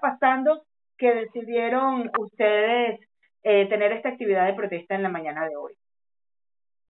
[0.00, 0.62] pasando
[0.98, 3.00] que decidieron ustedes
[3.42, 5.72] eh, tener esta actividad de protesta en la mañana de hoy?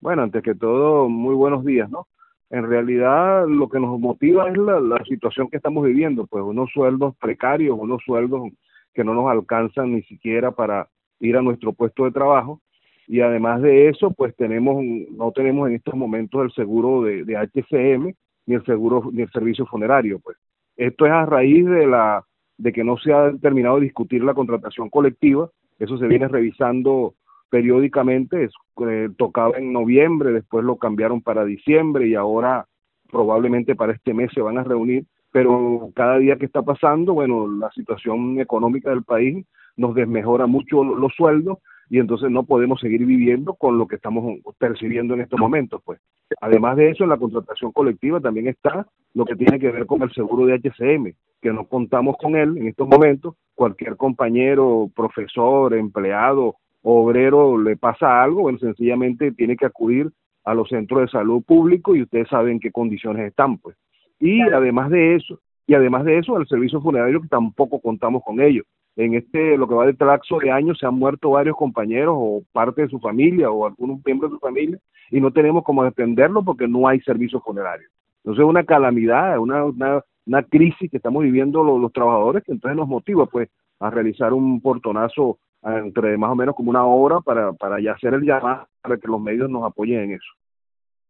[0.00, 2.06] Bueno, antes que todo, muy buenos días, ¿no?
[2.48, 7.16] En realidad lo que nos motiva es la, situación que estamos viviendo, pues unos sueldos
[7.16, 8.50] precarios, unos sueldos
[8.94, 10.88] que no nos alcanzan ni siquiera para
[11.18, 12.60] ir a nuestro puesto de trabajo
[13.08, 17.36] y además de eso, pues tenemos no tenemos en estos momentos el seguro de, de
[17.36, 18.14] HCM
[18.46, 20.36] ni el seguro ni el servicio funerario, pues.
[20.76, 22.25] Esto es a raíz de la
[22.58, 27.14] de que no se ha terminado de discutir la contratación colectiva, eso se viene revisando
[27.50, 28.48] periódicamente,
[28.88, 32.66] eh, tocaba en noviembre, después lo cambiaron para diciembre y ahora
[33.10, 37.46] probablemente para este mes se van a reunir, pero cada día que está pasando, bueno,
[37.46, 39.46] la situación económica del país
[39.76, 44.24] nos desmejora mucho los sueldos y entonces no podemos seguir viviendo con lo que estamos
[44.58, 46.00] percibiendo en estos momentos, pues.
[46.40, 50.02] Además de eso, en la contratación colectiva también está lo que tiene que ver con
[50.02, 53.34] el seguro de HCM, que no contamos con él en estos momentos.
[53.54, 60.10] Cualquier compañero, profesor, empleado, obrero le pasa algo, bueno, sencillamente tiene que acudir
[60.44, 63.76] a los centros de salud público y ustedes saben en qué condiciones están, pues.
[64.18, 68.40] Y además de eso, y además de eso, el servicio funerario que tampoco contamos con
[68.40, 68.64] ellos
[68.96, 72.42] en este, lo que va de traxo de años, se han muerto varios compañeros o
[72.52, 74.78] parte de su familia o algunos miembros de su familia
[75.10, 77.88] y no tenemos cómo defenderlo porque no hay servicio funerario.
[78.18, 82.76] Entonces es una calamidad, una, una, crisis que estamos viviendo los, los, trabajadores que entonces
[82.76, 87.52] nos motiva pues a realizar un portonazo entre más o menos como una hora para,
[87.52, 90.32] para ya hacer el llamado para que los medios nos apoyen en eso.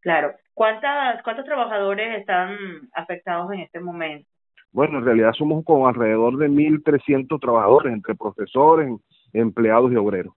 [0.01, 0.35] Claro.
[0.55, 2.57] ¿Cuántas, ¿Cuántos trabajadores están
[2.95, 4.29] afectados en este momento?
[4.77, 8.93] Bueno, en realidad somos con alrededor de 1.300 trabajadores, entre profesores,
[9.33, 10.35] empleados y obreros.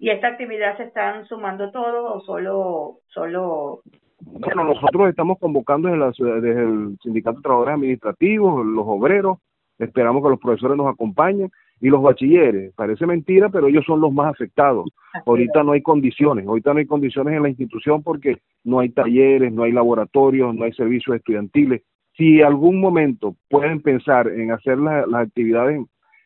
[0.00, 3.82] ¿Y esta actividad se están sumando todos o solo, solo
[4.18, 9.38] bueno, nosotros estamos convocando desde, la, desde, el Sindicato de Trabajadores Administrativos, los obreros,
[9.78, 11.48] esperamos que los profesores nos acompañen
[11.80, 12.74] y los bachilleres.
[12.74, 14.86] Parece mentira, pero ellos son los más afectados.
[15.24, 19.52] Ahorita no hay condiciones, ahorita no hay condiciones en la institución porque no hay talleres,
[19.52, 21.82] no hay laboratorios, no hay servicios estudiantiles
[22.16, 25.80] si algún momento pueden pensar en hacer las actividades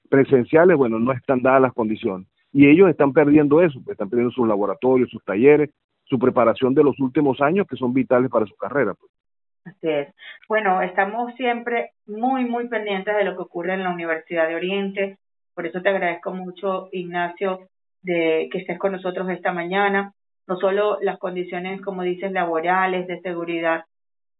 [0.08, 2.26] presenciales, bueno, no están dadas las condiciones.
[2.52, 5.70] Y ellos están perdiendo eso, están perdiendo sus laboratorios, sus talleres,
[6.04, 8.94] su preparación de los últimos años que son vitales para su carrera.
[8.94, 9.10] Pues.
[9.64, 10.14] Así es.
[10.48, 15.18] Bueno, estamos siempre muy, muy pendientes de lo que ocurre en la Universidad de Oriente.
[15.54, 17.68] Por eso te agradezco mucho, Ignacio,
[18.02, 20.12] de que estés con nosotros esta mañana.
[20.46, 23.84] No solo las condiciones, como dices, laborales, de seguridad,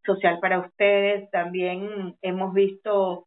[0.05, 1.31] social para ustedes.
[1.31, 3.27] También hemos visto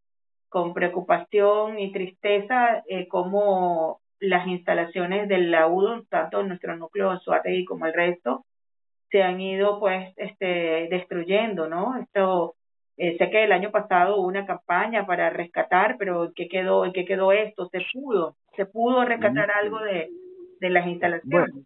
[0.50, 7.66] con preocupación y tristeza eh, cómo las instalaciones del laudo, tanto en nuestro núcleo Suárez
[7.68, 8.46] como el resto,
[9.10, 11.98] se han ido pues este destruyendo, ¿no?
[11.98, 12.56] Esto
[12.98, 16.86] eh, sé que el año pasado hubo una campaña para rescatar, pero ¿en qué quedó,
[16.86, 17.68] en qué quedó esto?
[17.70, 18.36] ¿Se pudo?
[18.56, 19.58] ¿Se pudo rescatar mm.
[19.64, 20.10] algo de,
[20.60, 21.52] de las instalaciones?
[21.52, 21.66] Bueno,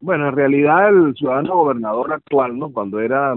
[0.00, 2.72] bueno, en realidad el ciudadano gobernador actual, ¿no?
[2.72, 3.34] Cuando era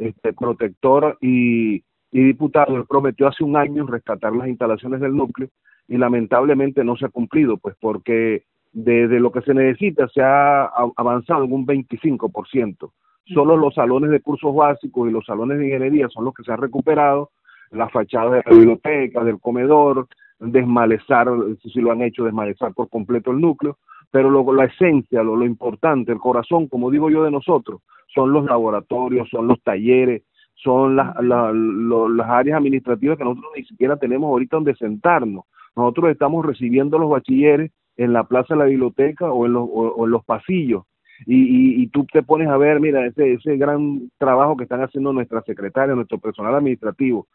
[0.00, 5.48] este, protector y, y diputado, él prometió hace un año rescatar las instalaciones del núcleo
[5.86, 10.64] y lamentablemente no se ha cumplido, pues porque desde lo que se necesita se ha
[10.96, 12.90] avanzado en un 25%.
[13.26, 16.52] Solo los salones de cursos básicos y los salones de ingeniería son los que se
[16.52, 17.30] han recuperado,
[17.70, 21.28] las fachadas de la biblioteca, del comedor, desmalezar,
[21.62, 23.76] si lo han hecho, desmalezar por completo el núcleo,
[24.10, 27.80] pero luego la esencia, lo, lo importante, el corazón, como digo yo de nosotros,
[28.14, 30.22] son los laboratorios, son los talleres,
[30.54, 35.44] son las, las áreas administrativas que nosotros ni siquiera tenemos ahorita donde sentarnos.
[35.76, 40.04] Nosotros estamos recibiendo los bachilleres en la plaza de la biblioteca o en los, o,
[40.04, 40.84] en los pasillos.
[41.26, 45.12] Y, y, tú te pones a ver, mira, ese, ese gran trabajo que están haciendo
[45.12, 47.26] nuestra secretaria, nuestro personal administrativo.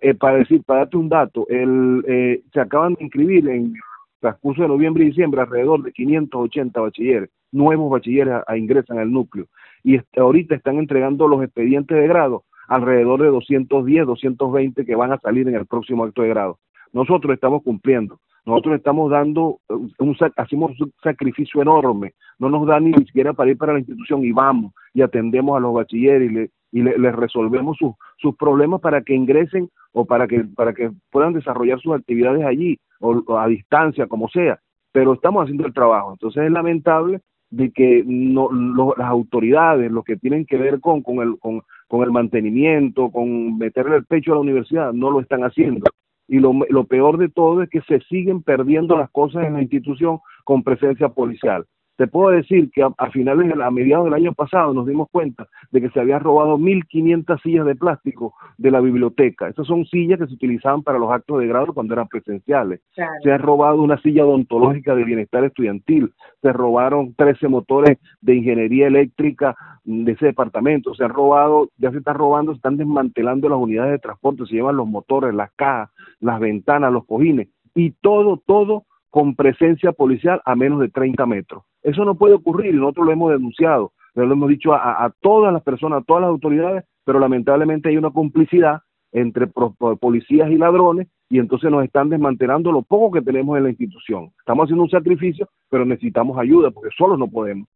[0.00, 3.74] Eh, para decir, para darte un dato, el, eh, se acaban de inscribir en
[4.20, 9.46] transcurso de noviembre y diciembre alrededor de 580 bachilleres, nuevos bachilleres ingresan al núcleo.
[9.82, 15.18] Y ahorita están entregando los expedientes de grado alrededor de 210, 220 que van a
[15.18, 16.58] salir en el próximo acto de grado.
[16.92, 22.92] Nosotros estamos cumpliendo, nosotros estamos dando, un, hacemos un sacrificio enorme, no nos da ni
[22.94, 26.50] siquiera para ir para la institución y vamos y atendemos a los bachilleres y, le,
[26.72, 31.32] y les resolvemos sus, sus problemas para que ingresen o para que, para que puedan
[31.32, 34.60] desarrollar sus actividades allí o, a distancia, como sea,
[34.92, 36.12] pero estamos haciendo el trabajo.
[36.12, 37.20] Entonces es lamentable
[37.50, 38.50] de que no,
[38.96, 43.58] las autoridades, los que tienen que ver con, con, el, con, con el mantenimiento, con
[43.58, 45.84] meterle el pecho a la universidad, no lo están haciendo.
[46.28, 49.62] Y lo, lo peor de todo es que se siguen perdiendo las cosas en la
[49.62, 51.66] institución con presencia policial.
[51.96, 55.48] Te puedo decir que a, finales, de, a mediados del año pasado nos dimos cuenta
[55.70, 59.48] de que se habían robado 1.500 sillas de plástico de la biblioteca.
[59.48, 62.80] Esas son sillas que se utilizaban para los actos de grado cuando eran presenciales.
[63.22, 66.12] Se ha robado una silla odontológica de bienestar estudiantil.
[66.42, 70.94] Se robaron 13 motores de ingeniería eléctrica de ese departamento.
[70.94, 74.54] Se han robado, ya se están robando, se están desmantelando las unidades de transporte, se
[74.54, 75.90] llevan los motores, las cajas,
[76.20, 81.64] las ventanas, los cojines y todo, todo con presencia policial a menos de 30 metros.
[81.82, 85.62] Eso no puede ocurrir y nosotros lo hemos denunciado, lo hemos dicho a, todas las
[85.62, 88.80] personas, a todas las autoridades, pero lamentablemente hay una complicidad
[89.12, 93.70] entre policías y ladrones y entonces nos están desmantelando lo poco que tenemos en la
[93.70, 94.30] institución.
[94.38, 97.68] Estamos haciendo un sacrificio, pero necesitamos ayuda porque solos no podemos.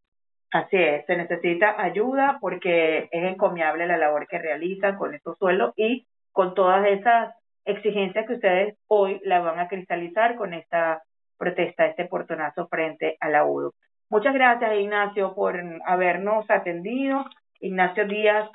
[0.52, 5.72] Así es, se necesita ayuda porque es encomiable la labor que realizan con estos suelos
[5.76, 7.34] y con todas esas
[7.64, 11.02] exigencias que ustedes hoy la van a cristalizar con esta
[11.40, 13.72] protesta, este portonazo frente a la UDO.
[14.10, 17.24] Muchas gracias, Ignacio, por habernos atendido.
[17.60, 18.50] Ignacio Díaz,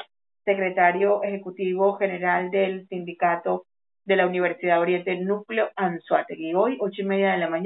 [0.46, 3.66] secretario ejecutivo general del sindicato
[4.06, 6.54] de la Universidad Oriente Núcleo Anzuategui.
[6.54, 7.64] Hoy, ocho y media de la mañana.